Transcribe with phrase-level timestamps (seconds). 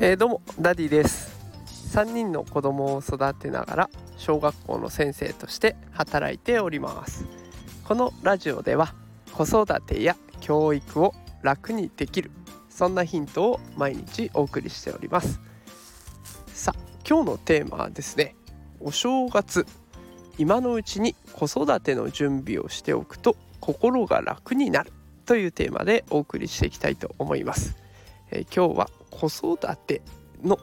[0.00, 1.36] えー、どうもダディです。
[1.92, 7.26] 3人の子供を育てながら小学校の先生として働いております。
[7.82, 8.94] このラジオでは
[9.32, 12.30] 子育てや教育を楽にできる
[12.70, 15.40] そんなヒントを毎日お送りしております。
[16.46, 18.36] さあ今日のテーマはですね
[18.78, 19.66] お正月。
[20.38, 24.92] 今のうちに子育ての準備をしておくと心が楽になる
[25.26, 27.76] というテーマでお送りしていきたいと思います、
[28.30, 30.02] えー、今日は子育て
[30.42, 30.58] の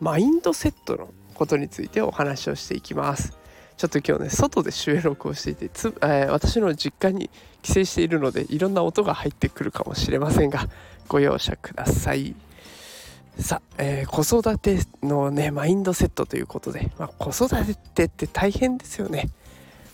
[0.00, 3.36] マインドセットのことについてお話をしていきます。
[3.76, 7.28] ちょっと今日ね外で収録をしていてつ、えー、私の実家に
[7.60, 10.66] 帰省しているのでいろんな音が入ってくるかもしれませんが
[11.08, 12.34] ご容赦ください。
[13.38, 19.28] さあ、えー、子育てのねマインドセットということで、まあ、子育てって大変ですよね。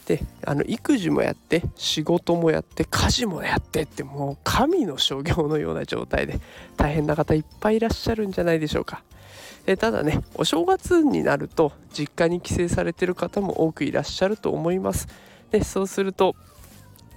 [0.06, 6.41] であの育児もやって仕事もやって家事もやってってもう神の所業のような状態で
[6.77, 9.03] 大変な方いっぱいいらっしゃるんじゃないでしょうか。
[9.64, 15.06] えただねお正月になると実家に帰省されてる方も多くいらっしゃると思います。
[15.50, 16.34] でそうすると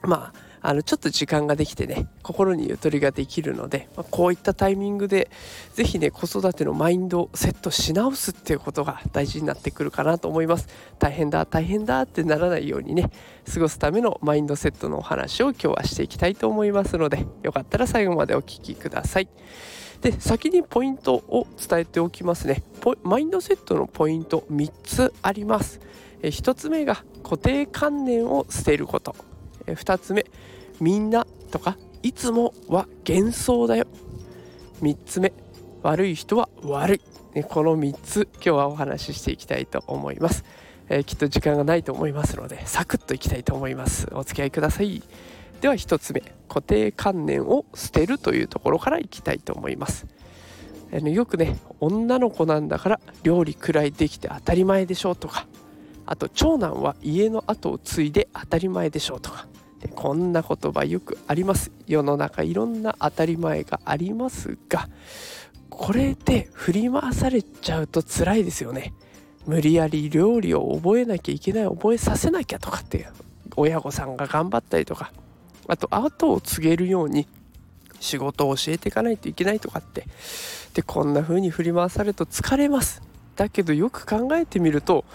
[0.04, 5.30] まああのちょっと時間ができてね心にゆとりができるので、まあ、こういったタイミングで
[5.76, 10.68] 是非ね子育てのマインドをセットし直すっていうことが大事になってくるかなと思います。
[10.98, 13.12] 大変だ大変だってならないようにね
[13.54, 19.30] 過ごすためのマインドセットのお話を今日はしていきたいと思いますのでよかったら最後までお聴きください。
[20.02, 22.64] で先にポイントを伝えておきますね。
[23.04, 25.80] マインドセットのポイント3つあります。
[26.24, 29.16] 1つ目が固定観念を捨てること。
[29.68, 30.26] 2つ目
[30.80, 33.86] みんなとかいつもは幻想だよ。
[34.82, 35.34] 3つ目
[35.84, 37.44] 悪い人は悪い。
[37.44, 40.46] この3つ今日はお話ししていきたいと思います、
[40.88, 44.08] えー、きっと時間がないと思いますのでサクッといきたいと思います。
[44.14, 45.02] お付き合いください。
[45.62, 50.06] では1つ目固定観念を捨てるというところからいきたいと思います。
[50.94, 55.48] あのよくね女の子なんだから料理くらいできて当たり前でしょうとか
[56.06, 59.48] あと長男は家の後を継いで当たり前でしょうとか
[60.06, 61.72] こんな言葉よくあります。
[61.88, 64.88] 世の中いろんな当たり前がありますが
[65.72, 68.94] これで振り回されちゃうと辛いですよね。
[69.48, 73.08] 無理やり料理を覚えなきゃいけない覚えさせなきゃとかって
[73.56, 75.12] 親御さんが頑張ったりとか。
[75.68, 77.28] あと後を継げるように
[78.00, 80.06] 仕事を教えていかないといけないとかって。
[80.76, 83.02] でこんな風に振り回されると疲れます。
[83.36, 85.06] だけどよく考えてみると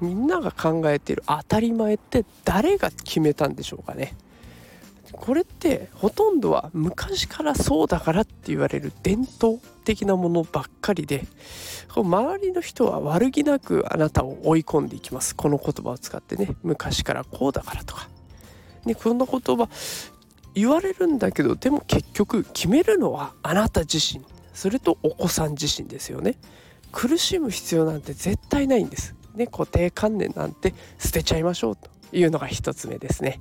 [0.00, 4.16] みんなが考えている当たり前って誰が決めたんでしょうかね。
[5.12, 11.24] これってほとんどは昔からそうだからって言われる伝統的なものばっかりで
[11.94, 15.36] 周りの人は悪気なくあなたを追い込んでいきます。
[15.36, 16.56] この言葉を使ってね。
[16.64, 18.08] 昔からこうだからとか、
[18.84, 19.68] ね、こんな言葉
[20.54, 24.24] 言われるんだけどでも結局決めるのはあなた自身。
[24.52, 26.36] それとお子さん自身ですよね。
[26.94, 29.16] 苦しむ必要なんて絶対ないんです。
[29.34, 33.40] ね、固定観念なんて捨てちゃいましょうというのが1つ目ですね。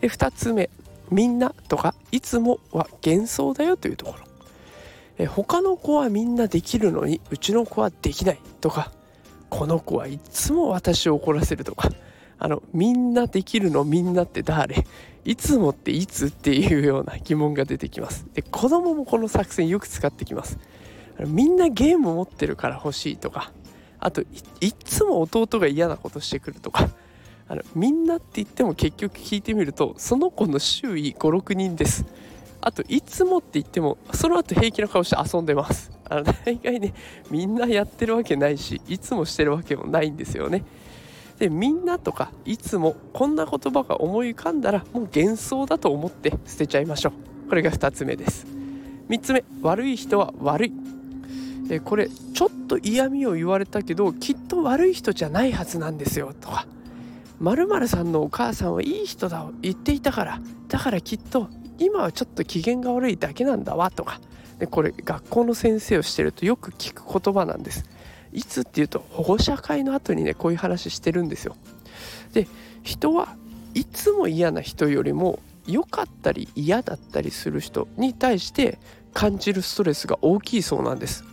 [0.00, 0.70] で2つ目。
[1.10, 4.24] みんなとかいつもは幻想だよというところ。
[5.18, 8.90] え他の子はみんなできるのにうちの子はできないとか。
[9.50, 11.90] この子はいつも私を怒らせるとか。
[12.38, 14.86] あのみんなできるのみんなって誰？
[15.24, 16.26] いつもっていつ？
[16.26, 18.26] っていうような疑問が出てきます。
[18.32, 20.58] で子供もこの作戦よく使ってきます。
[21.24, 23.52] みんなゲーム持ってるから欲しいとか
[23.98, 24.22] あと
[24.60, 26.90] いっつも弟が嫌なことしてくるとか
[27.48, 32.04] あのみんなって言っても結局聞いてみるとその子の周囲56人です。
[32.60, 35.92] あといつもって言ってもその後平気な顔して遊んでます。
[36.08, 36.94] あの大概ね
[37.30, 40.64] みんなやってるわけないしいつもしてるわけもないんですよね。
[41.38, 47.12] でみんなとかいつもこんな言葉が思い浮かんだらもう幻想だと思って捨てちゃいましょ
[47.46, 47.48] う。
[47.48, 48.46] これが2つ目です。
[49.08, 50.72] 3つ目悪い人は悪い。
[51.68, 56.66] えこれちょっと嫌味を言われたけどきっと悪い人じゃないはずなんですよとか
[57.40, 60.40] 〇〇さんのお母さんはいい人だを言っていたから。
[60.68, 64.20] だからきっと今はちょっと機嫌が悪いだけなんだわとか。
[64.58, 67.84] でこれ学校の先生をしてるとよく聞く言葉なんです。
[68.32, 71.56] いつっていうと保護者会の後にねこういう話してるんですよ。
[72.32, 72.48] で
[72.82, 73.36] 人は
[73.74, 78.78] いつも嫌な人よりも良かったり嫌だったりする人に対して
[79.12, 81.24] 感じるストレスが大きいそうなんです。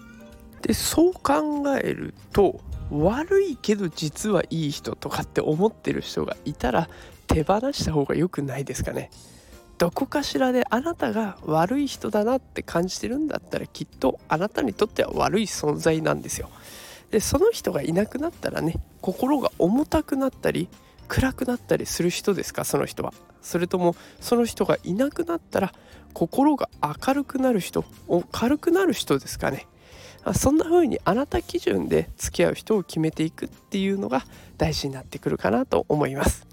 [0.63, 6.89] でそう考えると悪いけど実はいい人とかって思ってる人がいたら
[7.27, 9.09] 手放した方が良くないですかね。
[9.77, 16.49] どこかしらであなたが悪い人だなって感じてるんだったらきっとあなたにとっては悪い存在なんですよ。
[17.11, 20.69] でその人がいなくなったらね心が重たくなったり
[21.09, 23.13] 暗くなったりする人ですかその人は。
[23.41, 25.73] それともその人がいなくなったら
[26.13, 27.83] 心が明るくなる人
[28.31, 29.67] 軽くなる人ですかね。
[30.33, 34.23] そんな風にあなた基準で付き合う人を決めていくっていうのが
[34.57, 36.47] 大事になってくるかなと思います。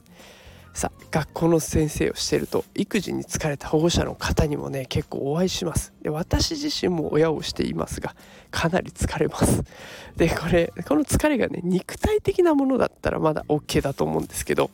[0.72, 5.92] さあ学校の先生をしてると育児に疲れた保護者の方にもね結構お会いします。
[6.02, 8.14] で私自身も親をしていますが
[8.50, 9.62] かなり疲れます。
[10.16, 14.70] でこれこの疲れがね肉体的なものだったらまだ OK だと思うんですけど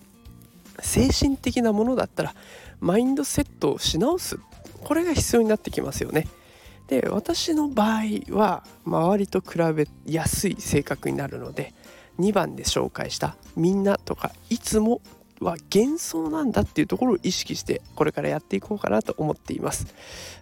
[0.81, 2.35] 精神的なものだったら
[2.81, 4.39] マインドセットをし直す
[4.85, 6.29] これが必要になってきますよね。
[6.89, 11.75] で私の場合は周りと比べやすい性格になるので
[12.19, 15.01] 2番で紹介した「みんな」とか「いつも」
[15.41, 19.87] は幻想なんだっていうところを意識してこれからやっていこうかなと思っています。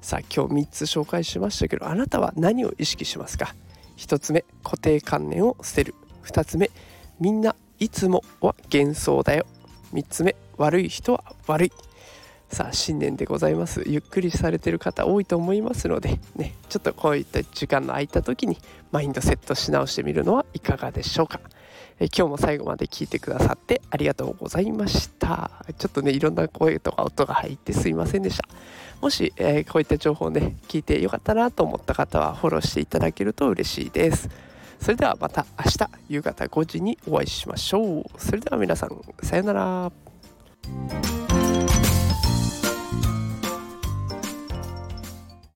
[0.01, 3.55] さあ今日3つ紹介しましたけどあなたは何を意識しますか
[3.97, 5.95] ？1つ目固定観念を捨てる。
[6.25, 6.71] 2つ目
[7.19, 9.47] みんないつもは幻想だよ。
[9.93, 11.73] 3つ目悪い人は悪い。
[12.49, 13.83] さあ新年でございます。
[13.87, 18.59] ゆっくりされてる方多いと思いますのでねちょっとこういった時間の空いた時に
[18.93, 21.41] マインドセットし直してみるのはいかがでしょうか。
[22.01, 25.51] え今日も最後まで聞いてくださってありがとうございました。
[25.79, 28.45] ちょっとねいろんな声とか音が入ってすいませんでした。
[29.01, 34.29] もし、えー、こういった情報をね聞いてよかったなと思った方はフォローしていただけると嬉しいです。
[34.81, 38.05] それではまた明日夕方5時にお会いしましょう。
[38.19, 41.24] それでは皆さんさようなら。